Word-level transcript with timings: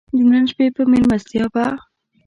د 0.15 0.19
نن 0.31 0.45
شپې 0.51 0.67
په 0.75 0.81
مېلمستیا 0.91 1.45
به. 1.53 1.65